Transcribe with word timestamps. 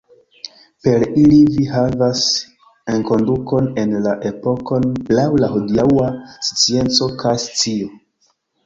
Per 0.85 1.03
ili 1.23 1.37
vi 1.49 1.65
havas 1.73 2.23
enkondukon 2.95 3.69
en 3.85 3.95
la 4.07 4.17
epokon 4.33 4.91
laŭ 5.21 5.29
la 5.45 5.55
hodiaŭa 5.55 6.13
scienco 6.51 7.15
kaj 7.23 7.41
scio. 7.51 7.97